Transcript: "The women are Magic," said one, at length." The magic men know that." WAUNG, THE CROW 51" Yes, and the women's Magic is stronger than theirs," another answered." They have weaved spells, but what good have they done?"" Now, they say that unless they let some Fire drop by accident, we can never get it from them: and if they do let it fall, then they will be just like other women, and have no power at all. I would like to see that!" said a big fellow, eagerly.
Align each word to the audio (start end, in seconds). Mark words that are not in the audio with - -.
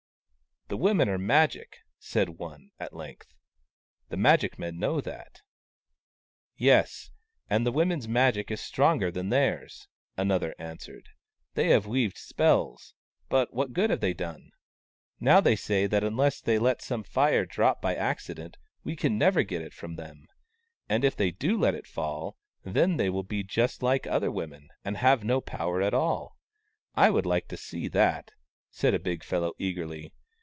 "The 0.71 0.77
women 0.77 1.09
are 1.09 1.17
Magic," 1.17 1.79
said 1.99 2.37
one, 2.39 2.71
at 2.79 2.95
length." 2.95 3.33
The 4.07 4.15
magic 4.15 4.57
men 4.57 4.79
know 4.79 5.01
that." 5.01 5.33
WAUNG, 5.33 5.33
THE 5.33 5.33
CROW 5.33 6.53
51" 6.53 6.53
Yes, 6.69 7.11
and 7.49 7.65
the 7.65 7.71
women's 7.73 8.07
Magic 8.07 8.49
is 8.51 8.61
stronger 8.61 9.11
than 9.11 9.27
theirs," 9.27 9.89
another 10.15 10.55
answered." 10.57 11.09
They 11.55 11.71
have 11.71 11.87
weaved 11.87 12.17
spells, 12.17 12.93
but 13.27 13.53
what 13.53 13.73
good 13.73 13.89
have 13.89 13.99
they 13.99 14.13
done?"" 14.13 14.51
Now, 15.19 15.41
they 15.41 15.57
say 15.57 15.87
that 15.87 16.05
unless 16.05 16.39
they 16.39 16.57
let 16.57 16.81
some 16.81 17.03
Fire 17.03 17.45
drop 17.45 17.81
by 17.81 17.93
accident, 17.93 18.55
we 18.85 18.95
can 18.95 19.17
never 19.17 19.43
get 19.43 19.61
it 19.61 19.73
from 19.73 19.97
them: 19.97 20.25
and 20.87 21.03
if 21.03 21.17
they 21.17 21.31
do 21.31 21.59
let 21.59 21.75
it 21.75 21.85
fall, 21.85 22.37
then 22.63 22.95
they 22.95 23.09
will 23.09 23.23
be 23.23 23.43
just 23.43 23.83
like 23.83 24.07
other 24.07 24.31
women, 24.31 24.69
and 24.85 24.95
have 24.95 25.25
no 25.25 25.41
power 25.41 25.81
at 25.81 25.93
all. 25.93 26.37
I 26.95 27.09
would 27.09 27.25
like 27.25 27.49
to 27.49 27.57
see 27.57 27.89
that!" 27.89 28.31
said 28.71 28.93
a 28.93 28.99
big 28.99 29.25
fellow, 29.25 29.51
eagerly. 29.59 30.13